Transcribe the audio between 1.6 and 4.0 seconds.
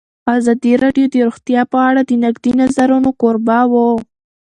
په اړه د نقدي نظرونو کوربه وه.